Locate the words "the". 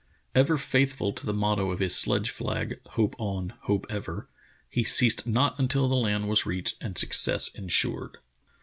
1.27-1.31, 5.87-5.93